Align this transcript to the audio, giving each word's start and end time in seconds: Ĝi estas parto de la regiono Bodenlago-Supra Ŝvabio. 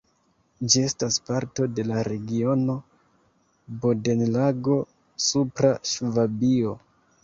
Ĝi 0.75 0.79
estas 0.87 1.17
parto 1.27 1.67
de 1.81 1.85
la 1.91 2.07
regiono 2.09 2.79
Bodenlago-Supra 3.85 5.77
Ŝvabio. 5.97 6.79